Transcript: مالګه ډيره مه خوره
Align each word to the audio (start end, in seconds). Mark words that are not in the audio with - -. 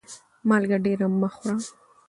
مالګه 0.47 0.77
ډيره 0.85 1.07
مه 1.19 1.29
خوره 1.35 1.55